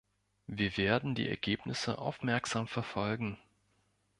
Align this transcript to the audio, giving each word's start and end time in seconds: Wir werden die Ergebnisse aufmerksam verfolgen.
Wir 0.47 0.77
werden 0.77 1.13
die 1.13 1.29
Ergebnisse 1.29 1.99
aufmerksam 1.99 2.67
verfolgen. 2.67 3.37